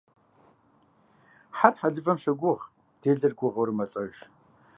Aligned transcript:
Хьэр 1.57 1.73
хьэлывэм 1.79 2.17
щогуыгъ, 2.23 2.63
делэр 3.01 3.33
гугъэурэ 3.37 3.73
мэлӏэж. 3.77 4.15